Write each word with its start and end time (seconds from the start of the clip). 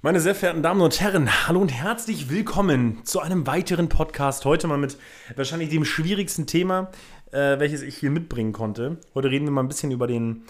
Meine 0.00 0.20
sehr 0.20 0.36
verehrten 0.36 0.62
Damen 0.62 0.80
und 0.80 1.00
Herren, 1.00 1.48
hallo 1.48 1.60
und 1.60 1.70
herzlich 1.70 2.30
willkommen 2.30 3.04
zu 3.04 3.18
einem 3.18 3.48
weiteren 3.48 3.88
Podcast. 3.88 4.44
Heute 4.44 4.68
mal 4.68 4.78
mit 4.78 4.96
wahrscheinlich 5.34 5.70
dem 5.70 5.84
schwierigsten 5.84 6.46
Thema, 6.46 6.92
äh, 7.32 7.58
welches 7.58 7.82
ich 7.82 7.96
hier 7.96 8.12
mitbringen 8.12 8.52
konnte. 8.52 8.98
Heute 9.16 9.28
reden 9.28 9.46
wir 9.46 9.50
mal 9.50 9.64
ein 9.64 9.68
bisschen 9.68 9.90
über 9.90 10.06
den, 10.06 10.44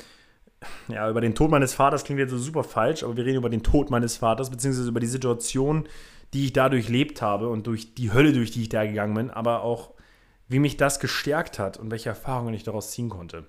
ja, 0.89 1.09
über 1.09 1.23
den 1.23 1.35
Tod 1.35 1.51
meines 1.51 1.73
Vaters. 1.73 2.05
Klingt 2.05 2.21
jetzt 2.21 2.33
so 2.33 2.37
super 2.37 2.63
falsch, 2.63 3.03
aber 3.03 3.17
wir 3.17 3.25
reden 3.25 3.39
über 3.39 3.49
den 3.49 3.63
Tod 3.63 3.89
meines 3.89 4.19
Vaters, 4.19 4.51
beziehungsweise 4.51 4.91
über 4.91 5.01
die 5.01 5.07
Situation, 5.07 5.89
die 6.35 6.45
ich 6.45 6.53
da 6.53 6.69
durchlebt 6.69 7.23
habe 7.23 7.49
und 7.49 7.67
durch 7.67 7.95
die 7.95 8.13
Hölle, 8.13 8.35
durch 8.35 8.51
die 8.51 8.61
ich 8.61 8.69
da 8.69 8.85
gegangen 8.85 9.15
bin, 9.15 9.31
aber 9.31 9.63
auch, 9.63 9.95
wie 10.49 10.59
mich 10.59 10.77
das 10.77 11.01
gestärkt 11.01 11.59
hat 11.59 11.79
und 11.79 11.91
welche 11.91 12.11
Erfahrungen 12.11 12.53
ich 12.53 12.65
daraus 12.65 12.91
ziehen 12.91 13.09
konnte. 13.09 13.47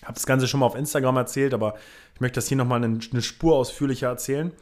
Ich 0.00 0.04
habe 0.04 0.12
das 0.12 0.26
Ganze 0.26 0.48
schon 0.48 0.60
mal 0.60 0.66
auf 0.66 0.76
Instagram 0.76 1.16
erzählt, 1.16 1.54
aber 1.54 1.76
ich 2.14 2.20
möchte 2.20 2.36
das 2.36 2.46
hier 2.48 2.58
nochmal 2.58 2.84
eine 2.84 3.22
Spur 3.22 3.56
ausführlicher 3.56 4.08
erzählen. 4.08 4.52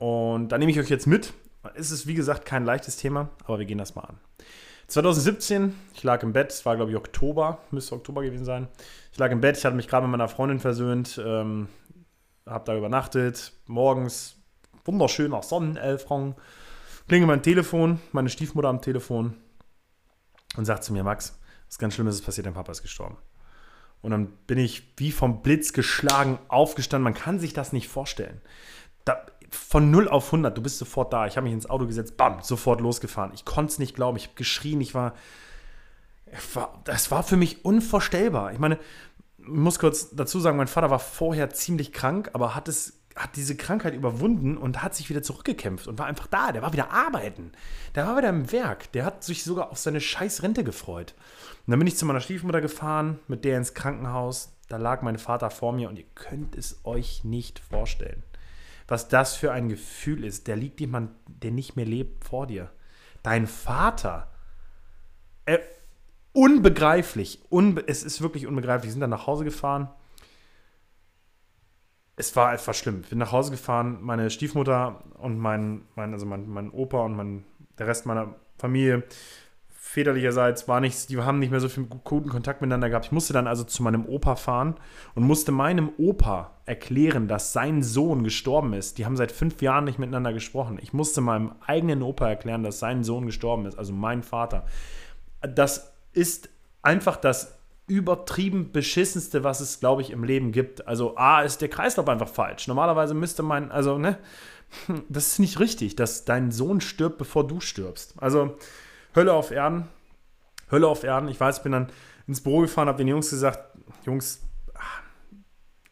Und 0.00 0.48
da 0.48 0.56
nehme 0.56 0.72
ich 0.72 0.80
euch 0.80 0.88
jetzt 0.88 1.06
mit. 1.06 1.34
Es 1.74 1.90
ist, 1.90 2.06
wie 2.06 2.14
gesagt, 2.14 2.46
kein 2.46 2.64
leichtes 2.64 2.96
Thema, 2.96 3.28
aber 3.44 3.58
wir 3.58 3.66
gehen 3.66 3.76
das 3.76 3.94
mal 3.94 4.04
an. 4.04 4.18
2017, 4.86 5.74
ich 5.94 6.02
lag 6.02 6.22
im 6.22 6.32
Bett, 6.32 6.50
es 6.50 6.64
war, 6.64 6.74
glaube 6.74 6.90
ich, 6.90 6.96
Oktober, 6.96 7.58
müsste 7.70 7.94
Oktober 7.94 8.22
gewesen 8.22 8.46
sein. 8.46 8.68
Ich 9.12 9.18
lag 9.18 9.30
im 9.30 9.42
Bett, 9.42 9.58
ich 9.58 9.64
hatte 9.64 9.76
mich 9.76 9.88
gerade 9.88 10.06
mit 10.06 10.12
meiner 10.12 10.28
Freundin 10.28 10.58
versöhnt, 10.58 11.20
ähm, 11.22 11.68
habe 12.46 12.64
da 12.64 12.76
übernachtet, 12.76 13.52
morgens 13.66 14.36
wunderschöner 14.86 15.42
Sonnenelfrang, 15.42 16.34
klingelt 17.06 17.28
mein 17.28 17.42
Telefon, 17.42 18.00
meine 18.12 18.30
Stiefmutter 18.30 18.68
am 18.68 18.80
Telefon 18.80 19.34
und 20.56 20.64
sagt 20.64 20.82
zu 20.82 20.94
mir, 20.94 21.04
Max, 21.04 21.38
was 21.68 21.78
ganz 21.78 21.92
Schlimmes 21.94 22.14
ist 22.14 22.24
passiert, 22.24 22.46
dein 22.46 22.54
Papa 22.54 22.72
ist 22.72 22.82
gestorben. 22.82 23.18
Und 24.00 24.12
dann 24.12 24.28
bin 24.46 24.56
ich 24.56 24.94
wie 24.96 25.12
vom 25.12 25.42
Blitz 25.42 25.74
geschlagen 25.74 26.38
aufgestanden. 26.48 27.04
Man 27.04 27.14
kann 27.14 27.38
sich 27.38 27.52
das 27.52 27.74
nicht 27.74 27.88
vorstellen. 27.88 28.40
Da, 29.04 29.26
von 29.50 29.90
0 29.90 30.08
auf 30.08 30.26
100, 30.26 30.56
du 30.56 30.62
bist 30.62 30.78
sofort 30.78 31.12
da. 31.12 31.26
Ich 31.26 31.36
habe 31.36 31.44
mich 31.44 31.52
ins 31.52 31.68
Auto 31.68 31.86
gesetzt, 31.86 32.16
bam, 32.16 32.42
sofort 32.42 32.80
losgefahren. 32.80 33.32
Ich 33.34 33.44
konnte 33.44 33.72
es 33.72 33.78
nicht 33.78 33.94
glauben, 33.94 34.16
ich 34.16 34.24
habe 34.24 34.34
geschrien, 34.36 34.80
ich 34.80 34.94
war, 34.94 35.14
war, 36.54 36.80
das 36.84 37.10
war 37.10 37.22
für 37.22 37.36
mich 37.36 37.64
unvorstellbar. 37.64 38.52
Ich 38.52 38.58
meine, 38.58 38.78
ich 39.38 39.48
muss 39.48 39.78
kurz 39.78 40.10
dazu 40.10 40.38
sagen, 40.40 40.56
mein 40.56 40.68
Vater 40.68 40.90
war 40.90 40.98
vorher 40.98 41.50
ziemlich 41.50 41.92
krank, 41.92 42.30
aber 42.32 42.54
hat 42.54 42.68
es 42.68 42.96
hat 43.16 43.34
diese 43.34 43.56
Krankheit 43.56 43.92
überwunden 43.92 44.56
und 44.56 44.84
hat 44.84 44.94
sich 44.94 45.10
wieder 45.10 45.22
zurückgekämpft 45.22 45.88
und 45.88 45.98
war 45.98 46.06
einfach 46.06 46.28
da. 46.28 46.52
Der 46.52 46.62
war 46.62 46.72
wieder 46.72 46.92
arbeiten. 46.92 47.50
Der 47.96 48.06
war 48.06 48.16
wieder 48.16 48.28
im 48.28 48.50
Werk. 48.52 48.92
Der 48.92 49.04
hat 49.04 49.24
sich 49.24 49.42
sogar 49.42 49.70
auf 49.70 49.78
seine 49.78 50.00
scheiß 50.00 50.44
Rente 50.44 50.62
gefreut. 50.62 51.14
Und 51.66 51.72
dann 51.72 51.80
bin 51.80 51.88
ich 51.88 51.96
zu 51.96 52.06
meiner 52.06 52.20
Stiefmutter 52.20 52.60
gefahren, 52.60 53.18
mit 53.26 53.44
der 53.44 53.58
ins 53.58 53.74
Krankenhaus. 53.74 54.52
Da 54.68 54.76
lag 54.76 55.02
mein 55.02 55.18
Vater 55.18 55.50
vor 55.50 55.72
mir 55.72 55.88
und 55.88 55.98
ihr 55.98 56.06
könnt 56.14 56.56
es 56.56 56.80
euch 56.84 57.24
nicht 57.24 57.58
vorstellen 57.58 58.22
was 58.90 59.08
das 59.08 59.36
für 59.36 59.52
ein 59.52 59.68
Gefühl 59.68 60.24
ist. 60.24 60.48
Der 60.48 60.56
liegt 60.56 60.80
jemand, 60.80 61.12
der 61.28 61.52
nicht 61.52 61.76
mehr 61.76 61.86
lebt, 61.86 62.24
vor 62.24 62.48
dir. 62.48 62.70
Dein 63.22 63.46
Vater. 63.46 64.32
Äh, 65.46 65.58
unbegreiflich. 66.32 67.40
Unbe 67.50 67.84
es 67.86 68.02
ist 68.02 68.20
wirklich 68.20 68.48
unbegreiflich. 68.48 68.88
Wir 68.88 68.92
sind 68.92 69.00
dann 69.00 69.10
nach 69.10 69.28
Hause 69.28 69.44
gefahren. 69.44 69.88
Es 72.16 72.34
war 72.34 72.52
etwas 72.52 72.76
schlimm. 72.76 73.02
Wir 73.02 73.10
sind 73.10 73.18
nach 73.18 73.30
Hause 73.30 73.52
gefahren. 73.52 73.98
Meine 74.00 74.28
Stiefmutter 74.28 75.04
und 75.18 75.38
mein, 75.38 75.82
mein 75.94 76.12
also 76.12 76.26
mein, 76.26 76.48
mein 76.48 76.70
Opa 76.70 77.04
und 77.04 77.14
mein, 77.14 77.44
der 77.78 77.86
Rest 77.86 78.06
meiner 78.06 78.34
Familie 78.58 79.04
väterlicherseits 79.82 80.68
war 80.68 80.78
nichts, 80.80 81.06
die 81.06 81.18
haben 81.18 81.38
nicht 81.38 81.50
mehr 81.50 81.58
so 81.58 81.70
viel 81.70 81.84
guten 81.84 82.28
Kontakt 82.28 82.60
miteinander 82.60 82.90
gehabt. 82.90 83.06
Ich 83.06 83.12
musste 83.12 83.32
dann 83.32 83.46
also 83.46 83.64
zu 83.64 83.82
meinem 83.82 84.04
Opa 84.04 84.36
fahren 84.36 84.74
und 85.14 85.24
musste 85.24 85.52
meinem 85.52 85.90
Opa 85.96 86.50
erklären, 86.66 87.28
dass 87.28 87.54
sein 87.54 87.82
Sohn 87.82 88.22
gestorben 88.22 88.74
ist. 88.74 88.98
Die 88.98 89.06
haben 89.06 89.16
seit 89.16 89.32
fünf 89.32 89.62
Jahren 89.62 89.84
nicht 89.84 89.98
miteinander 89.98 90.34
gesprochen. 90.34 90.78
Ich 90.82 90.92
musste 90.92 91.22
meinem 91.22 91.52
eigenen 91.66 92.02
Opa 92.02 92.28
erklären, 92.28 92.62
dass 92.62 92.78
sein 92.78 93.02
Sohn 93.04 93.24
gestorben 93.24 93.64
ist, 93.64 93.78
also 93.78 93.94
mein 93.94 94.22
Vater. 94.22 94.66
Das 95.40 95.94
ist 96.12 96.50
einfach 96.82 97.16
das 97.16 97.58
übertrieben 97.86 98.72
beschissenste, 98.72 99.44
was 99.44 99.60
es, 99.60 99.80
glaube 99.80 100.02
ich, 100.02 100.10
im 100.10 100.24
Leben 100.24 100.52
gibt. 100.52 100.86
Also 100.86 101.16
A 101.16 101.40
ist 101.40 101.62
der 101.62 101.70
Kreislauf 101.70 102.08
einfach 102.08 102.28
falsch. 102.28 102.68
Normalerweise 102.68 103.14
müsste 103.14 103.42
man, 103.42 103.70
also, 103.70 103.96
ne, 103.96 104.18
das 105.08 105.28
ist 105.28 105.38
nicht 105.38 105.58
richtig, 105.58 105.96
dass 105.96 106.26
dein 106.26 106.52
Sohn 106.52 106.82
stirbt, 106.82 107.16
bevor 107.16 107.46
du 107.46 107.60
stirbst. 107.60 108.14
Also, 108.18 108.58
Hölle 109.14 109.32
auf 109.32 109.50
Erden. 109.50 109.88
Hölle 110.70 110.86
auf 110.88 111.04
Erden. 111.04 111.28
Ich 111.28 111.40
weiß, 111.40 111.58
ich 111.58 111.62
bin 111.62 111.72
dann 111.72 111.88
ins 112.26 112.40
Büro 112.40 112.60
gefahren, 112.60 112.88
habe 112.88 112.98
den 112.98 113.08
Jungs 113.08 113.30
gesagt, 113.30 113.76
Jungs, 114.04 114.40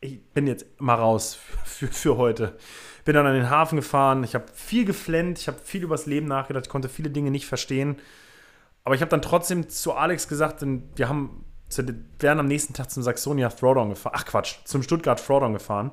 ich 0.01 0.25
bin 0.31 0.47
jetzt 0.47 0.67
mal 0.81 0.95
raus 0.95 1.39
für, 1.65 1.89
für 1.89 2.17
heute. 2.17 2.57
Bin 3.05 3.15
dann 3.15 3.27
an 3.27 3.35
den 3.35 3.51
Hafen 3.51 3.77
gefahren, 3.77 4.23
ich 4.23 4.35
habe 4.35 4.45
viel 4.53 4.85
geflennt, 4.85 5.39
ich 5.39 5.49
habe 5.49 5.59
viel 5.59 5.83
übers 5.83 6.07
Leben 6.07 6.27
nachgedacht, 6.27 6.67
ich 6.67 6.71
konnte 6.71 6.89
viele 6.89 7.11
Dinge 7.11 7.31
nicht 7.31 7.47
verstehen. 7.47 7.97
Aber 8.85 8.95
ich 8.95 9.01
habe 9.01 9.11
dann 9.11 9.23
trotzdem 9.23 9.69
zu 9.69 9.95
Alex 9.95 10.29
gesagt, 10.29 10.65
wir 10.95 11.09
haben 11.09 11.45
zu, 11.69 11.85
wären 12.21 12.39
am 12.39 12.47
nächsten 12.47 12.75
Tag 12.75 12.91
zum 12.91 13.03
Saxonia 13.03 13.49
Throwdown 13.49 13.91
gefahren. 13.91 14.15
Ach 14.17 14.25
Quatsch, 14.25 14.57
zum 14.65 14.83
Stuttgart 14.83 15.25
Throwdown 15.25 15.53
gefahren. 15.53 15.91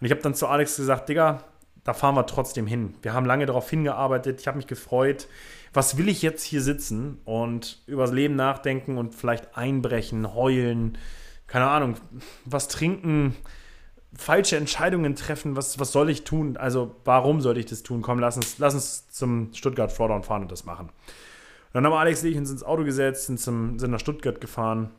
Und 0.00 0.04
ich 0.04 0.10
habe 0.10 0.20
dann 0.20 0.34
zu 0.34 0.46
Alex 0.46 0.76
gesagt, 0.76 1.08
Digga, 1.08 1.42
da 1.84 1.94
fahren 1.94 2.14
wir 2.14 2.26
trotzdem 2.26 2.66
hin. 2.66 2.94
Wir 3.02 3.14
haben 3.14 3.26
lange 3.26 3.46
darauf 3.46 3.68
hingearbeitet, 3.70 4.40
ich 4.40 4.46
habe 4.46 4.56
mich 4.56 4.66
gefreut 4.66 5.28
was 5.72 5.96
will 5.96 6.08
ich 6.08 6.22
jetzt 6.22 6.42
hier 6.42 6.62
sitzen 6.62 7.18
und 7.24 7.82
übers 7.86 8.12
Leben 8.12 8.36
nachdenken 8.36 8.98
und 8.98 9.14
vielleicht 9.14 9.56
einbrechen, 9.56 10.34
heulen, 10.34 10.98
keine 11.46 11.68
Ahnung, 11.68 11.94
was 12.44 12.68
trinken, 12.68 13.36
falsche 14.14 14.56
Entscheidungen 14.56 15.14
treffen, 15.14 15.56
was, 15.56 15.78
was 15.78 15.92
soll 15.92 16.10
ich 16.10 16.24
tun? 16.24 16.56
Also, 16.56 16.96
warum 17.04 17.40
sollte 17.40 17.60
ich 17.60 17.66
das 17.66 17.82
tun? 17.82 18.02
Komm, 18.02 18.18
lass 18.18 18.36
uns, 18.36 18.58
lass 18.58 18.74
uns 18.74 19.08
zum 19.08 19.52
Stuttgart 19.54 19.94
Throwdown 19.94 20.22
fahren 20.22 20.42
und 20.42 20.52
das 20.52 20.64
machen. 20.64 20.86
Und 20.88 21.74
dann 21.74 21.84
haben 21.84 21.92
Alex 21.92 22.22
und 22.22 22.30
ich 22.30 22.36
uns 22.36 22.50
ins 22.50 22.62
Auto 22.62 22.84
gesetzt, 22.84 23.26
sind, 23.26 23.38
zum, 23.38 23.78
sind 23.78 23.90
nach 23.90 24.00
Stuttgart 24.00 24.40
gefahren. 24.40 24.90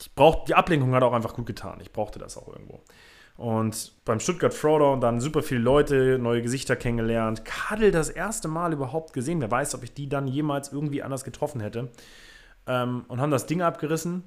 Ich 0.00 0.14
brauch, 0.14 0.44
die 0.44 0.54
Ablenkung 0.54 0.94
hat 0.94 1.02
auch 1.02 1.12
einfach 1.12 1.34
gut 1.34 1.46
getan. 1.46 1.78
Ich 1.80 1.92
brauchte 1.92 2.18
das 2.18 2.36
auch 2.36 2.48
irgendwo. 2.48 2.82
Und 3.36 3.92
beim 4.04 4.18
Stuttgart 4.18 4.58
Throwdown 4.58 5.00
dann 5.00 5.20
super 5.20 5.42
viele 5.42 5.60
Leute, 5.60 6.18
neue 6.18 6.40
Gesichter 6.40 6.74
kennengelernt. 6.74 7.44
Kadel 7.44 7.90
das 7.90 8.08
erste 8.08 8.48
Mal 8.48 8.72
überhaupt 8.72 9.12
gesehen. 9.12 9.40
Wer 9.40 9.50
weiß, 9.50 9.74
ob 9.74 9.82
ich 9.82 9.92
die 9.92 10.08
dann 10.08 10.26
jemals 10.26 10.72
irgendwie 10.72 11.02
anders 11.02 11.22
getroffen 11.22 11.60
hätte. 11.60 11.90
Ähm, 12.66 13.04
und 13.08 13.20
haben 13.20 13.30
das 13.30 13.46
Ding 13.46 13.60
abgerissen. 13.60 14.24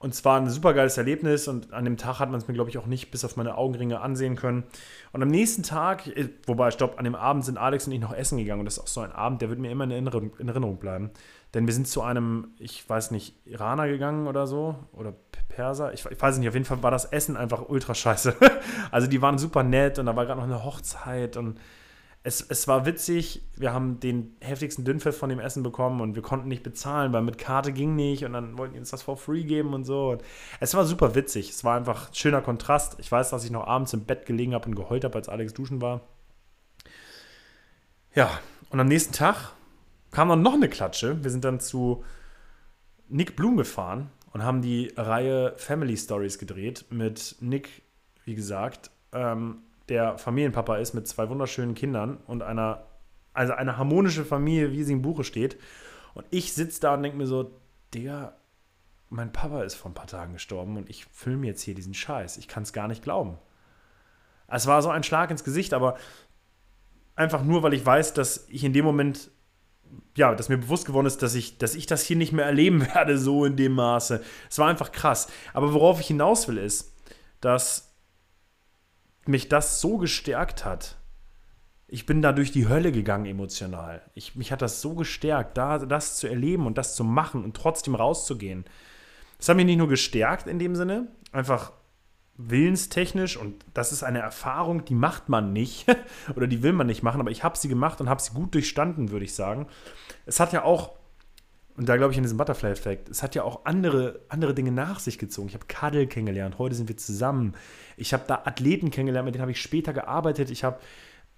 Und 0.00 0.14
zwar 0.14 0.40
ein 0.40 0.48
super 0.48 0.72
geiles 0.72 0.96
Erlebnis. 0.96 1.46
Und 1.46 1.74
an 1.74 1.84
dem 1.84 1.98
Tag 1.98 2.20
hat 2.20 2.30
man 2.30 2.40
es 2.40 2.48
mir, 2.48 2.54
glaube 2.54 2.70
ich, 2.70 2.78
auch 2.78 2.86
nicht 2.86 3.10
bis 3.10 3.22
auf 3.22 3.36
meine 3.36 3.58
Augenringe 3.58 4.00
ansehen 4.00 4.34
können. 4.34 4.64
Und 5.12 5.22
am 5.22 5.28
nächsten 5.28 5.62
Tag, 5.62 6.06
äh, 6.06 6.30
wobei, 6.46 6.70
stopp, 6.70 6.98
an 6.98 7.04
dem 7.04 7.14
Abend 7.14 7.44
sind 7.44 7.58
Alex 7.58 7.86
und 7.86 7.92
ich 7.92 8.00
noch 8.00 8.14
essen 8.14 8.38
gegangen. 8.38 8.60
Und 8.60 8.64
das 8.64 8.78
ist 8.78 8.82
auch 8.82 8.86
so 8.86 9.00
ein 9.02 9.12
Abend, 9.12 9.42
der 9.42 9.50
wird 9.50 9.60
mir 9.60 9.70
immer 9.70 9.84
in 9.84 9.90
Erinnerung, 9.90 10.32
in 10.38 10.48
Erinnerung 10.48 10.78
bleiben. 10.78 11.10
Denn 11.52 11.66
wir 11.66 11.74
sind 11.74 11.86
zu 11.86 12.00
einem, 12.00 12.54
ich 12.58 12.88
weiß 12.88 13.10
nicht, 13.10 13.46
Iraner 13.46 13.88
gegangen 13.88 14.26
oder 14.26 14.46
so. 14.46 14.74
Oder 14.92 15.12
Perser. 15.50 15.92
Ich, 15.92 16.06
ich, 16.06 16.20
weiß 16.20 16.38
nicht, 16.38 16.48
auf 16.48 16.54
jeden 16.54 16.64
Fall 16.64 16.82
war 16.82 16.90
das 16.90 17.04
Essen 17.04 17.36
einfach 17.36 17.68
ultra 17.68 17.94
scheiße. 17.94 18.36
also 18.90 19.06
die 19.06 19.20
waren 19.20 19.36
super 19.36 19.62
nett 19.62 19.98
und 19.98 20.06
da 20.06 20.16
war 20.16 20.24
gerade 20.24 20.40
noch 20.40 20.46
eine 20.46 20.64
Hochzeit 20.64 21.36
und 21.36 21.60
es, 22.22 22.42
es 22.42 22.68
war 22.68 22.84
witzig. 22.84 23.42
Wir 23.56 23.72
haben 23.72 23.98
den 23.98 24.36
heftigsten 24.40 24.84
Dünnpfiff 24.84 25.16
von 25.16 25.30
dem 25.30 25.40
Essen 25.40 25.62
bekommen 25.62 26.00
und 26.00 26.14
wir 26.14 26.22
konnten 26.22 26.48
nicht 26.48 26.62
bezahlen, 26.62 27.12
weil 27.12 27.22
mit 27.22 27.38
Karte 27.38 27.72
ging 27.72 27.96
nicht 27.96 28.24
und 28.24 28.34
dann 28.34 28.58
wollten 28.58 28.74
die 28.74 28.78
uns 28.78 28.90
das 28.90 29.02
for 29.02 29.16
free 29.16 29.44
geben 29.44 29.72
und 29.72 29.84
so. 29.84 30.10
Und 30.10 30.22
es 30.60 30.74
war 30.74 30.84
super 30.84 31.14
witzig. 31.14 31.48
Es 31.48 31.64
war 31.64 31.76
einfach 31.76 32.08
ein 32.08 32.14
schöner 32.14 32.42
Kontrast. 32.42 32.96
Ich 32.98 33.10
weiß, 33.10 33.30
dass 33.30 33.44
ich 33.44 33.50
noch 33.50 33.66
abends 33.66 33.94
im 33.94 34.04
Bett 34.04 34.26
gelegen 34.26 34.54
habe 34.54 34.68
und 34.68 34.74
geheult 34.74 35.04
habe, 35.04 35.14
als 35.14 35.30
Alex 35.30 35.54
duschen 35.54 35.80
war. 35.80 36.02
Ja, 38.14 38.30
und 38.68 38.80
am 38.80 38.88
nächsten 38.88 39.12
Tag 39.12 39.52
kam 40.10 40.28
dann 40.28 40.42
noch 40.42 40.54
eine 40.54 40.68
Klatsche. 40.68 41.22
Wir 41.22 41.30
sind 41.30 41.44
dann 41.44 41.60
zu 41.60 42.04
Nick 43.08 43.34
Blum 43.34 43.56
gefahren 43.56 44.10
und 44.32 44.42
haben 44.42 44.60
die 44.60 44.92
Reihe 44.96 45.54
Family 45.56 45.96
Stories 45.96 46.38
gedreht 46.38 46.84
mit 46.90 47.36
Nick, 47.40 47.82
wie 48.24 48.34
gesagt, 48.34 48.90
ähm, 49.12 49.62
der 49.90 50.16
Familienpapa 50.16 50.76
ist 50.76 50.94
mit 50.94 51.06
zwei 51.06 51.28
wunderschönen 51.28 51.74
Kindern 51.74 52.18
und 52.26 52.42
einer, 52.42 52.86
also 53.34 53.52
eine 53.52 53.76
harmonische 53.76 54.24
Familie, 54.24 54.72
wie 54.72 54.84
sie 54.84 54.94
im 54.94 55.02
Buche 55.02 55.24
steht. 55.24 55.58
Und 56.14 56.26
ich 56.30 56.54
sitze 56.54 56.80
da 56.80 56.94
und 56.94 57.02
denke 57.02 57.18
mir 57.18 57.26
so, 57.26 57.60
Digga, 57.92 58.36
mein 59.08 59.32
Papa 59.32 59.62
ist 59.62 59.74
vor 59.74 59.90
ein 59.90 59.94
paar 59.94 60.06
Tagen 60.06 60.32
gestorben 60.32 60.76
und 60.76 60.88
ich 60.88 61.04
filme 61.06 61.46
jetzt 61.46 61.62
hier 61.62 61.74
diesen 61.74 61.94
Scheiß. 61.94 62.38
Ich 62.38 62.48
kann 62.48 62.62
es 62.62 62.72
gar 62.72 62.88
nicht 62.88 63.02
glauben. 63.02 63.36
Es 64.46 64.66
war 64.66 64.80
so 64.80 64.88
ein 64.88 65.02
Schlag 65.02 65.30
ins 65.30 65.44
Gesicht, 65.44 65.74
aber 65.74 65.96
einfach 67.16 67.42
nur, 67.42 67.62
weil 67.62 67.74
ich 67.74 67.84
weiß, 67.84 68.14
dass 68.14 68.46
ich 68.48 68.64
in 68.64 68.72
dem 68.72 68.84
Moment 68.84 69.30
ja, 70.16 70.34
dass 70.34 70.48
mir 70.48 70.58
bewusst 70.58 70.86
geworden 70.86 71.06
ist, 71.06 71.22
dass 71.22 71.34
ich, 71.34 71.58
dass 71.58 71.74
ich 71.74 71.86
das 71.86 72.02
hier 72.02 72.16
nicht 72.16 72.32
mehr 72.32 72.44
erleben 72.44 72.86
werde, 72.94 73.18
so 73.18 73.44
in 73.44 73.56
dem 73.56 73.72
Maße. 73.72 74.22
Es 74.48 74.58
war 74.58 74.68
einfach 74.68 74.92
krass. 74.92 75.28
Aber 75.52 75.72
worauf 75.74 76.00
ich 76.00 76.06
hinaus 76.06 76.48
will, 76.48 76.58
ist, 76.58 76.94
dass 77.40 77.89
mich 79.30 79.48
das 79.48 79.80
so 79.80 79.98
gestärkt 79.98 80.64
hat. 80.64 80.96
Ich 81.86 82.06
bin 82.06 82.22
da 82.22 82.32
durch 82.32 82.52
die 82.52 82.68
Hölle 82.68 82.92
gegangen 82.92 83.26
emotional. 83.26 84.02
Ich, 84.14 84.36
mich 84.36 84.52
hat 84.52 84.62
das 84.62 84.80
so 84.80 84.94
gestärkt, 84.94 85.56
da, 85.56 85.78
das 85.78 86.16
zu 86.16 86.28
erleben 86.28 86.66
und 86.66 86.78
das 86.78 86.94
zu 86.94 87.02
machen 87.02 87.42
und 87.42 87.56
trotzdem 87.56 87.94
rauszugehen. 87.94 88.64
Das 89.38 89.48
hat 89.48 89.56
mich 89.56 89.66
nicht 89.66 89.78
nur 89.78 89.88
gestärkt 89.88 90.46
in 90.46 90.58
dem 90.58 90.76
Sinne, 90.76 91.08
einfach 91.32 91.72
willenstechnisch 92.36 93.36
und 93.36 93.64
das 93.74 93.92
ist 93.92 94.02
eine 94.02 94.20
Erfahrung, 94.20 94.84
die 94.84 94.94
macht 94.94 95.28
man 95.28 95.52
nicht 95.52 95.86
oder 96.36 96.46
die 96.46 96.62
will 96.62 96.72
man 96.72 96.86
nicht 96.86 97.02
machen, 97.02 97.20
aber 97.20 97.30
ich 97.30 97.44
habe 97.44 97.58
sie 97.58 97.68
gemacht 97.68 98.00
und 98.00 98.08
habe 98.08 98.22
sie 98.22 98.32
gut 98.32 98.54
durchstanden, 98.54 99.10
würde 99.10 99.24
ich 99.24 99.34
sagen. 99.34 99.66
Es 100.26 100.40
hat 100.40 100.52
ja 100.52 100.62
auch, 100.62 100.92
und 101.80 101.88
da 101.88 101.96
glaube 101.96 102.12
ich 102.12 102.18
an 102.18 102.24
diesen 102.24 102.36
Butterfly-Effekt, 102.36 103.08
es 103.08 103.22
hat 103.22 103.34
ja 103.34 103.42
auch 103.42 103.64
andere, 103.64 104.20
andere 104.28 104.52
Dinge 104.52 104.70
nach 104.70 105.00
sich 105.00 105.16
gezogen. 105.16 105.48
Ich 105.48 105.54
habe 105.54 105.64
Kadel 105.64 106.06
kennengelernt, 106.06 106.58
heute 106.58 106.74
sind 106.74 106.90
wir 106.90 106.98
zusammen. 106.98 107.54
Ich 107.96 108.12
habe 108.12 108.24
da 108.26 108.42
Athleten 108.44 108.90
kennengelernt, 108.90 109.24
mit 109.24 109.34
denen 109.34 109.40
habe 109.40 109.52
ich 109.52 109.62
später 109.62 109.94
gearbeitet. 109.94 110.50
Ich 110.50 110.62
habe 110.62 110.78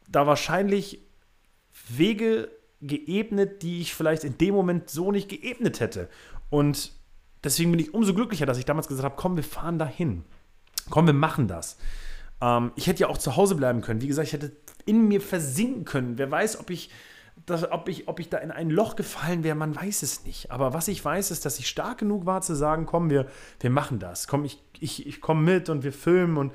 da 0.08 0.26
wahrscheinlich 0.26 1.06
Wege 1.88 2.50
geebnet, 2.80 3.62
die 3.62 3.82
ich 3.82 3.94
vielleicht 3.94 4.24
in 4.24 4.36
dem 4.36 4.52
Moment 4.52 4.90
so 4.90 5.12
nicht 5.12 5.28
geebnet 5.28 5.78
hätte. 5.78 6.08
Und 6.50 6.90
deswegen 7.44 7.70
bin 7.70 7.78
ich 7.78 7.94
umso 7.94 8.12
glücklicher, 8.12 8.44
dass 8.44 8.58
ich 8.58 8.64
damals 8.64 8.88
gesagt 8.88 9.04
habe, 9.04 9.14
komm, 9.16 9.36
wir 9.36 9.44
fahren 9.44 9.78
dahin. 9.78 10.24
Komm, 10.90 11.06
wir 11.06 11.14
machen 11.14 11.46
das. 11.46 11.76
Ähm, 12.40 12.72
ich 12.74 12.88
hätte 12.88 13.02
ja 13.02 13.06
auch 13.06 13.18
zu 13.18 13.36
Hause 13.36 13.54
bleiben 13.54 13.80
können. 13.80 14.00
Wie 14.00 14.08
gesagt, 14.08 14.26
ich 14.26 14.32
hätte 14.32 14.56
in 14.86 15.06
mir 15.06 15.20
versinken 15.20 15.84
können. 15.84 16.18
Wer 16.18 16.32
weiß, 16.32 16.58
ob 16.58 16.70
ich, 16.70 16.90
das, 17.46 17.70
ob 17.70 17.88
ich, 17.88 18.08
ob 18.08 18.20
ich 18.20 18.28
da 18.28 18.38
in 18.38 18.50
ein 18.50 18.70
Loch 18.70 18.96
gefallen 18.96 19.42
wäre, 19.44 19.54
man 19.54 19.74
weiß 19.74 20.02
es 20.02 20.24
nicht. 20.24 20.50
Aber 20.50 20.74
was 20.74 20.88
ich 20.88 21.04
weiß, 21.04 21.30
ist, 21.30 21.44
dass 21.44 21.58
ich 21.58 21.68
stark 21.68 21.98
genug 21.98 22.26
war 22.26 22.40
zu 22.40 22.54
sagen, 22.54 22.86
komm, 22.86 23.10
wir, 23.10 23.26
wir 23.60 23.70
machen 23.70 23.98
das. 23.98 24.28
Komm, 24.28 24.44
ich, 24.44 24.62
ich, 24.78 25.06
ich 25.06 25.20
komme 25.20 25.42
mit 25.42 25.68
und 25.68 25.82
wir 25.82 25.92
filmen 25.92 26.36
und 26.36 26.52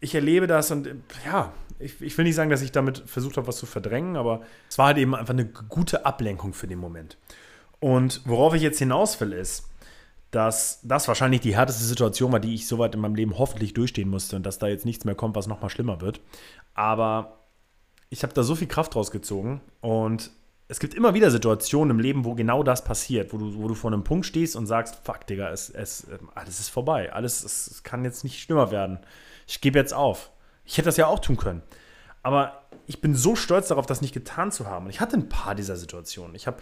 ich 0.00 0.14
erlebe 0.14 0.46
das 0.46 0.70
und 0.70 0.88
ja, 1.24 1.52
ich, 1.78 2.00
ich 2.00 2.16
will 2.16 2.24
nicht 2.24 2.34
sagen, 2.34 2.50
dass 2.50 2.62
ich 2.62 2.72
damit 2.72 3.02
versucht 3.06 3.36
habe, 3.36 3.46
was 3.46 3.56
zu 3.56 3.66
verdrängen, 3.66 4.16
aber 4.16 4.42
es 4.68 4.78
war 4.78 4.86
halt 4.86 4.98
eben 4.98 5.14
einfach 5.14 5.34
eine 5.34 5.46
gute 5.46 6.06
Ablenkung 6.06 6.52
für 6.52 6.66
den 6.66 6.78
Moment. 6.78 7.18
Und 7.80 8.22
worauf 8.24 8.54
ich 8.54 8.62
jetzt 8.62 8.78
hinaus 8.78 9.20
will, 9.20 9.32
ist, 9.32 9.68
dass 10.30 10.80
das 10.82 11.08
wahrscheinlich 11.08 11.40
die 11.40 11.56
härteste 11.56 11.84
Situation 11.84 12.32
war, 12.32 12.40
die 12.40 12.54
ich 12.54 12.66
soweit 12.66 12.94
in 12.94 13.00
meinem 13.00 13.14
Leben 13.14 13.38
hoffentlich 13.38 13.74
durchstehen 13.74 14.08
musste 14.08 14.36
und 14.36 14.44
dass 14.44 14.58
da 14.58 14.66
jetzt 14.66 14.84
nichts 14.84 15.04
mehr 15.04 15.14
kommt, 15.14 15.36
was 15.36 15.46
nochmal 15.46 15.70
schlimmer 15.70 16.00
wird. 16.00 16.20
Aber 16.74 17.45
ich 18.08 18.22
habe 18.22 18.32
da 18.32 18.42
so 18.42 18.54
viel 18.54 18.68
Kraft 18.68 18.94
rausgezogen 18.96 19.60
und 19.80 20.30
es 20.68 20.80
gibt 20.80 20.94
immer 20.94 21.14
wieder 21.14 21.30
Situationen 21.30 21.96
im 21.96 22.00
Leben, 22.00 22.24
wo 22.24 22.34
genau 22.34 22.62
das 22.62 22.82
passiert, 22.82 23.32
wo 23.32 23.38
du, 23.38 23.54
wo 23.56 23.68
du 23.68 23.74
vor 23.74 23.92
einem 23.92 24.02
Punkt 24.02 24.26
stehst 24.26 24.56
und 24.56 24.66
sagst, 24.66 24.96
fuck, 25.04 25.26
Digga, 25.26 25.50
es, 25.50 25.70
es, 25.70 26.06
alles 26.34 26.58
ist 26.58 26.70
vorbei, 26.70 27.12
alles 27.12 27.44
es, 27.44 27.68
es 27.68 27.82
kann 27.84 28.04
jetzt 28.04 28.24
nicht 28.24 28.40
schlimmer 28.40 28.70
werden. 28.70 28.98
Ich 29.46 29.60
gebe 29.60 29.78
jetzt 29.78 29.94
auf. 29.94 30.30
Ich 30.64 30.76
hätte 30.76 30.86
das 30.86 30.96
ja 30.96 31.06
auch 31.06 31.20
tun 31.20 31.36
können. 31.36 31.62
Aber 32.24 32.64
ich 32.86 33.00
bin 33.00 33.14
so 33.14 33.36
stolz 33.36 33.68
darauf, 33.68 33.86
das 33.86 34.00
nicht 34.00 34.12
getan 34.12 34.50
zu 34.50 34.66
haben. 34.66 34.86
Und 34.86 34.90
ich 34.90 35.00
hatte 35.00 35.16
ein 35.16 35.28
paar 35.28 35.54
dieser 35.54 35.76
Situationen. 35.76 36.34
Ich 36.34 36.48
habe 36.48 36.60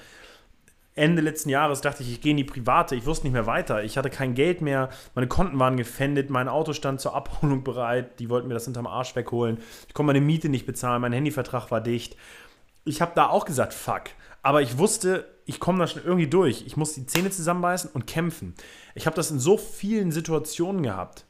Ende 0.97 1.23
letzten 1.23 1.49
Jahres 1.49 1.81
dachte 1.81 2.03
ich, 2.03 2.13
ich 2.13 2.21
gehe 2.21 2.31
in 2.31 2.37
die 2.37 2.45
Private, 2.45 2.95
ich 2.95 3.05
wusste 3.05 3.27
nicht 3.27 3.33
mehr 3.33 3.47
weiter. 3.47 3.83
Ich 3.83 3.99
hatte 3.99 4.11
kein 4.11 4.35
Geld 4.35 4.61
mehr, 4.61 4.91
meine 5.15 5.27
Konten 5.27 5.59
waren 5.59 5.77
gefändet, 5.77 6.31
mein 6.31 6.49
Auto 6.49 6.73
stand 6.73 7.01
zur 7.01 7.15
Abholung 7.15 7.65
bereit, 7.65 8.21
die 8.21 8.31
wollten 8.31 8.47
mir 8.47 8.55
das 8.55 8.65
hinterm 8.65 8.87
Arsch 8.87 9.17
wegholen. 9.17 9.59
Ich 9.89 9.95
konnte 9.95 10.13
meine 10.13 10.25
Miete 10.25 10.49
nicht 10.49 10.67
bezahlen, 10.67 11.03
mein 11.03 11.13
Handyvertrag 11.13 11.71
war 11.71 11.81
dicht. 11.81 12.17
Ich 12.85 13.01
habe 13.01 13.13
da 13.15 13.29
auch 13.29 13.45
gesagt, 13.45 13.75
fuck. 13.75 14.05
Aber 14.43 14.63
ich 14.63 14.79
wusste, 14.79 15.27
ich 15.47 15.59
komme 15.59 15.79
da 15.79 15.87
schon 15.87 16.05
irgendwie 16.05 16.29
durch. 16.29 16.65
Ich 16.67 16.77
muss 16.77 16.95
die 16.95 17.07
Zähne 17.07 17.31
zusammenbeißen 17.31 17.91
und 17.93 18.07
kämpfen. 18.07 18.55
Ich 18.95 19.07
habe 19.07 19.17
das 19.17 19.31
in 19.31 19.39
so 19.39 19.57
vielen 19.57 20.13
Situationen 20.13 20.83
gehabt 20.83 21.25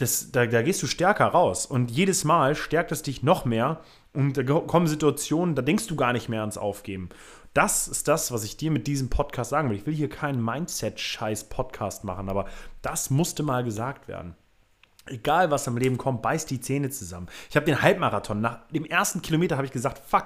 das, 0.00 0.32
da, 0.32 0.46
da 0.46 0.62
gehst 0.62 0.82
du 0.82 0.86
stärker 0.86 1.26
raus. 1.26 1.66
Und 1.66 1.90
jedes 1.90 2.24
Mal 2.24 2.54
stärkt 2.54 2.92
es 2.92 3.02
dich 3.02 3.22
noch 3.22 3.44
mehr. 3.44 3.80
Und 4.12 4.36
da 4.36 4.42
kommen 4.42 4.86
Situationen, 4.86 5.54
da 5.54 5.62
denkst 5.62 5.86
du 5.86 5.96
gar 5.96 6.12
nicht 6.12 6.28
mehr 6.28 6.40
ans 6.40 6.58
Aufgeben. 6.58 7.10
Das 7.54 7.88
ist 7.88 8.08
das, 8.08 8.32
was 8.32 8.44
ich 8.44 8.56
dir 8.56 8.70
mit 8.70 8.86
diesem 8.86 9.10
Podcast 9.10 9.50
sagen 9.50 9.70
will. 9.70 9.76
Ich 9.76 9.86
will 9.86 9.94
hier 9.94 10.08
keinen 10.08 10.44
Mindset-Scheiß-Podcast 10.44 12.04
machen, 12.04 12.28
aber 12.28 12.46
das 12.82 13.10
musste 13.10 13.42
mal 13.42 13.64
gesagt 13.64 14.08
werden. 14.08 14.36
Egal, 15.06 15.50
was 15.50 15.66
im 15.66 15.76
Leben 15.76 15.98
kommt, 15.98 16.22
beiß 16.22 16.46
die 16.46 16.60
Zähne 16.60 16.90
zusammen. 16.90 17.28
Ich 17.48 17.56
habe 17.56 17.66
den 17.66 17.82
Halbmarathon, 17.82 18.40
nach 18.40 18.68
dem 18.68 18.84
ersten 18.84 19.22
Kilometer 19.22 19.56
habe 19.56 19.66
ich 19.66 19.72
gesagt, 19.72 20.00
fuck, 20.06 20.24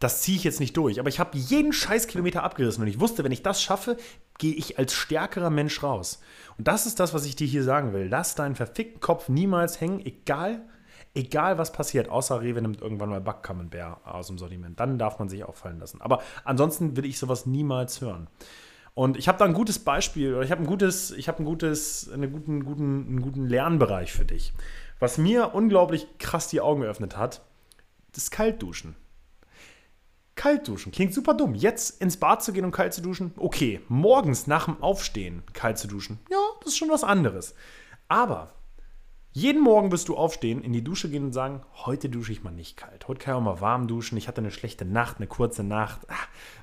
das 0.00 0.22
ziehe 0.22 0.36
ich 0.36 0.44
jetzt 0.44 0.60
nicht 0.60 0.76
durch. 0.76 0.98
Aber 0.98 1.08
ich 1.08 1.20
habe 1.20 1.36
jeden 1.36 1.72
scheiß 1.72 2.08
Kilometer 2.08 2.42
abgerissen 2.42 2.82
und 2.82 2.88
ich 2.88 2.98
wusste, 2.98 3.22
wenn 3.22 3.32
ich 3.32 3.42
das 3.42 3.62
schaffe, 3.62 3.96
gehe 4.38 4.54
ich 4.54 4.78
als 4.78 4.94
stärkerer 4.94 5.50
Mensch 5.50 5.82
raus. 5.82 6.20
Und 6.58 6.66
das 6.66 6.86
ist 6.86 6.98
das, 6.98 7.14
was 7.14 7.26
ich 7.26 7.36
dir 7.36 7.46
hier 7.46 7.62
sagen 7.62 7.92
will. 7.92 8.08
Lass 8.08 8.34
deinen 8.34 8.56
verfickten 8.56 9.00
Kopf 9.00 9.28
niemals 9.28 9.80
hängen, 9.80 10.04
egal, 10.04 10.62
egal 11.14 11.58
was 11.58 11.72
passiert. 11.72 12.08
Außer 12.08 12.40
Rewe 12.40 12.62
nimmt 12.62 12.80
irgendwann 12.80 13.10
mal 13.10 13.20
Backcamembert 13.20 14.06
aus 14.06 14.28
dem 14.28 14.38
Sortiment. 14.38 14.80
Dann 14.80 14.98
darf 14.98 15.18
man 15.18 15.28
sich 15.28 15.44
auffallen 15.44 15.78
lassen. 15.78 16.00
Aber 16.00 16.22
ansonsten 16.44 16.96
will 16.96 17.04
ich 17.04 17.18
sowas 17.18 17.44
niemals 17.44 18.00
hören. 18.00 18.28
Und 18.94 19.18
ich 19.18 19.28
habe 19.28 19.38
da 19.38 19.44
ein 19.44 19.52
gutes 19.52 19.78
Beispiel, 19.78 20.34
oder 20.34 20.44
ich 20.44 20.50
habe 20.50 20.62
ein 20.62 20.66
gutes, 20.66 21.10
ich 21.10 21.28
habe 21.28 21.42
ein 21.42 21.44
gutes, 21.44 22.10
einen 22.10 22.32
guten, 22.32 22.64
guten, 22.64 23.06
einen 23.06 23.20
guten 23.20 23.46
Lernbereich 23.46 24.12
für 24.12 24.24
dich. 24.24 24.54
Was 24.98 25.18
mir 25.18 25.54
unglaublich 25.54 26.06
krass 26.18 26.48
die 26.48 26.60
Augen 26.60 26.80
geöffnet 26.80 27.16
hat, 27.16 27.42
das 28.12 28.30
Kaltduschen. 28.30 28.96
Kalt 30.40 30.66
duschen. 30.66 30.90
Klingt 30.90 31.12
super 31.12 31.34
dumm. 31.34 31.54
Jetzt 31.54 32.00
ins 32.00 32.16
Bad 32.16 32.42
zu 32.42 32.54
gehen 32.54 32.64
und 32.64 32.70
kalt 32.70 32.94
zu 32.94 33.02
duschen, 33.02 33.32
okay. 33.36 33.82
Morgens 33.88 34.46
nach 34.46 34.64
dem 34.64 34.82
Aufstehen 34.82 35.42
kalt 35.52 35.76
zu 35.76 35.86
duschen, 35.86 36.18
ja, 36.30 36.38
das 36.60 36.72
ist 36.72 36.78
schon 36.78 36.88
was 36.88 37.04
anderes. 37.04 37.54
Aber 38.08 38.54
jeden 39.32 39.60
Morgen 39.60 39.92
wirst 39.92 40.08
du 40.08 40.16
aufstehen, 40.16 40.64
in 40.64 40.72
die 40.72 40.82
Dusche 40.82 41.10
gehen 41.10 41.24
und 41.24 41.34
sagen, 41.34 41.62
heute 41.84 42.08
dusche 42.08 42.32
ich 42.32 42.42
mal 42.42 42.52
nicht 42.52 42.78
kalt. 42.78 43.06
Heute 43.06 43.20
kann 43.20 43.34
ich 43.34 43.38
auch 43.38 43.44
mal 43.44 43.60
warm 43.60 43.86
duschen. 43.86 44.16
Ich 44.16 44.28
hatte 44.28 44.40
eine 44.40 44.50
schlechte 44.50 44.86
Nacht, 44.86 45.18
eine 45.18 45.26
kurze 45.26 45.62
Nacht. 45.62 46.08
Ah, 46.08 46.14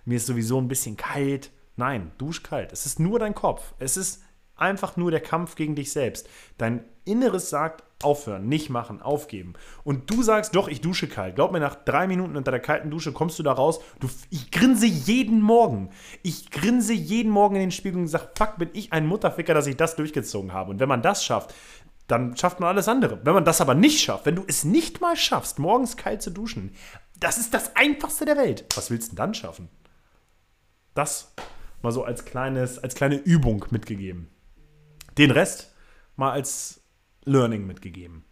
mir 0.05 0.15
ist 0.15 0.25
sowieso 0.25 0.59
ein 0.59 0.67
bisschen 0.67 0.97
kalt. 0.97 1.51
Nein, 1.75 2.11
dusch 2.17 2.41
kalt. 2.41 2.73
Es 2.73 2.87
ist 2.87 2.99
nur 2.99 3.19
dein 3.19 3.35
Kopf. 3.35 3.75
Es 3.77 3.95
ist 3.95 4.23
einfach 4.57 4.97
nur 4.97 5.11
der 5.11 5.19
Kampf 5.19 5.55
gegen 5.55 5.75
dich 5.75 5.91
selbst. 5.91 6.29
Dein 6.57 6.83
Inneres 7.05 7.49
sagt, 7.49 7.83
aufhören, 8.03 8.47
nicht 8.47 8.69
machen, 8.69 9.01
aufgeben. 9.01 9.53
Und 9.83 10.09
du 10.11 10.21
sagst, 10.21 10.55
doch, 10.55 10.67
ich 10.67 10.81
dusche 10.81 11.07
kalt. 11.07 11.35
Glaub 11.35 11.51
mir, 11.51 11.59
nach 11.59 11.75
drei 11.75 12.07
Minuten 12.07 12.35
unter 12.35 12.51
der 12.51 12.59
kalten 12.59 12.91
Dusche 12.91 13.11
kommst 13.11 13.39
du 13.39 13.43
da 13.43 13.53
raus. 13.53 13.79
Du, 13.99 14.09
ich 14.29 14.51
grinse 14.51 14.85
jeden 14.85 15.41
Morgen. 15.41 15.89
Ich 16.21 16.51
grinse 16.51 16.93
jeden 16.93 17.31
Morgen 17.31 17.55
in 17.55 17.61
den 17.61 17.71
Spiegel 17.71 17.99
und 17.99 18.07
sage, 18.07 18.29
fuck, 18.37 18.57
bin 18.57 18.69
ich 18.73 18.93
ein 18.93 19.07
Mutterficker, 19.07 19.53
dass 19.53 19.67
ich 19.67 19.77
das 19.77 19.95
durchgezogen 19.95 20.53
habe. 20.53 20.71
Und 20.71 20.79
wenn 20.79 20.89
man 20.89 21.01
das 21.01 21.23
schafft, 21.23 21.53
dann 22.07 22.37
schafft 22.37 22.59
man 22.59 22.69
alles 22.69 22.87
andere. 22.87 23.19
Wenn 23.23 23.33
man 23.33 23.45
das 23.45 23.61
aber 23.61 23.73
nicht 23.73 23.99
schafft, 23.99 24.25
wenn 24.25 24.35
du 24.35 24.43
es 24.47 24.63
nicht 24.63 25.01
mal 25.01 25.15
schaffst, 25.15 25.59
morgens 25.59 25.97
kalt 25.97 26.21
zu 26.21 26.31
duschen, 26.31 26.73
das 27.19 27.37
ist 27.37 27.53
das 27.53 27.75
Einfachste 27.75 28.25
der 28.25 28.37
Welt. 28.37 28.65
Was 28.75 28.91
willst 28.91 29.07
du 29.07 29.15
denn 29.15 29.17
dann 29.17 29.33
schaffen? 29.33 29.69
Das 30.93 31.33
mal 31.81 31.91
so 31.91 32.03
als, 32.03 32.25
kleines, 32.25 32.79
als 32.79 32.95
kleine 32.95 33.15
Übung 33.15 33.65
mitgegeben. 33.71 34.29
Den 35.17 35.31
Rest 35.31 35.73
mal 36.15 36.31
als 36.31 36.81
Learning 37.23 37.65
mitgegeben. 37.67 38.25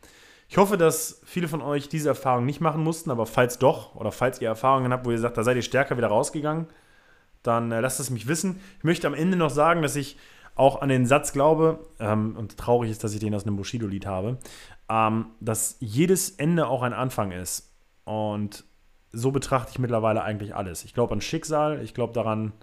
Ich 0.48 0.58
hoffe, 0.58 0.78
dass 0.78 1.22
viele 1.26 1.48
von 1.48 1.62
euch 1.62 1.90
diese 1.90 2.10
Erfahrung 2.10 2.46
nicht 2.46 2.62
machen 2.62 2.84
mussten, 2.84 3.12
aber 3.12 3.26
falls 3.26 3.58
doch 3.58 3.96
oder 3.96 4.12
falls 4.12 4.40
ihr 4.42 4.48
Erfahrungen 4.48 4.92
habt, 4.94 5.06
wo 5.06 5.12
ihr 5.12 5.18
sagt, 5.18 5.38
da 5.38 5.44
seid 5.44 5.58
ihr 5.58 5.64
stärker 5.64 5.98
wieder 5.98 6.08
rausgegangen, 6.08 6.68
dann 7.44 7.72
äh, 7.72 7.80
lasst 7.80 8.00
es 8.00 8.10
mich 8.10 8.28
wissen. 8.28 8.60
Ich 8.78 8.84
möchte 8.84 9.08
am 9.08 9.14
Ende 9.14 9.38
noch 9.38 9.50
sagen, 9.50 9.82
dass 9.82 9.96
ich 9.96 10.18
auch 10.56 10.82
an 10.82 10.90
den 10.90 11.06
Satz 11.06 11.34
glaube, 11.34 11.86
ähm, 12.00 12.36
und 12.38 12.58
traurig 12.58 12.90
ist, 12.90 13.04
dass 13.04 13.14
ich 13.14 13.20
den 13.20 13.36
aus 13.36 13.46
einem 13.46 13.58
Bushido-Lied 13.58 14.06
habe, 14.06 14.38
ähm, 14.90 15.28
dass 15.42 15.78
jedes 15.80 16.30
Ende 16.32 16.68
auch 16.68 16.82
ein 16.82 16.94
Anfang 16.94 17.32
ist. 17.32 17.74
Und 18.06 18.64
so 19.12 19.32
betrachte 19.32 19.72
ich 19.72 19.80
mittlerweile 19.80 20.24
eigentlich 20.24 20.56
alles. 20.56 20.86
Ich 20.86 20.94
glaube 20.94 21.14
an 21.14 21.22
Schicksal, 21.22 21.82
ich 21.84 21.94
glaube 21.94 22.14
daran, 22.14 22.54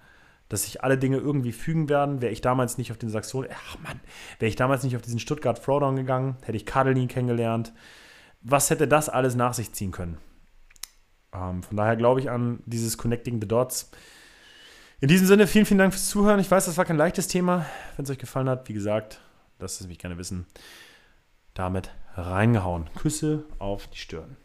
dass 0.53 0.65
sich 0.65 0.85
alle 0.85 0.99
Dinge 0.99 1.17
irgendwie 1.17 1.51
fügen 1.51 1.89
werden. 1.89 2.21
Wäre 2.21 2.31
ich 2.31 2.43
damals 2.43 2.77
nicht 2.77 2.93
auf 2.93 2.99
den 2.99 3.09
Saxon, 3.09 3.47
ach 3.51 3.79
Mann, 3.79 4.01
wäre 4.39 4.51
ich 4.51 4.57
damals 4.57 4.83
nicht 4.83 4.95
auf 4.97 5.01
diesen 5.01 5.19
Stuttgart 5.19 5.65
Throwdown 5.65 5.97
gegangen, 5.97 6.37
hätte 6.43 6.57
ich 6.57 6.67
Kadel 6.67 6.93
nie 6.93 7.07
kennengelernt. 7.07 7.73
Was 8.43 8.69
hätte 8.69 8.87
das 8.87 9.09
alles 9.09 9.35
nach 9.35 9.55
sich 9.55 9.73
ziehen 9.73 9.93
können? 9.93 10.19
Ähm, 11.33 11.63
von 11.63 11.79
daher 11.79 11.97
glaube 11.97 12.21
ich 12.21 12.31
an 12.31 12.63
dieses 12.67 12.99
Connecting 12.99 13.41
the 13.41 13.49
Dots. 13.49 13.93
In 15.01 15.09
diesem 15.09 15.27
Sinne, 15.27 15.47
vielen, 15.47 15.65
vielen 15.65 15.79
Dank 15.79 15.95
fürs 15.95 16.11
Zuhören. 16.11 16.39
Ich 16.39 16.51
weiß, 16.51 16.67
das 16.67 16.77
war 16.77 16.85
kein 16.85 16.99
leichtes 16.99 17.29
Thema. 17.29 17.65
Wenn 17.97 18.05
es 18.05 18.11
euch 18.11 18.19
gefallen 18.19 18.51
hat, 18.51 18.69
wie 18.69 18.75
gesagt, 18.75 19.23
lasst 19.59 19.81
es 19.81 19.87
mich 19.87 19.99
gerne 19.99 20.19
wissen. 20.19 20.47
Damit 21.55 21.91
reingehauen. 22.15 22.91
Küsse 22.95 23.47
auf 23.59 23.87
die 23.87 23.99
Stirn. 23.99 24.37